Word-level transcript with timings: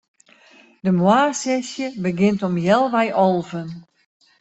De 0.85 0.91
moarnssesje 0.99 1.87
begjint 2.03 2.41
om 2.47 2.55
healwei 2.65 3.07
alven. 3.23 3.69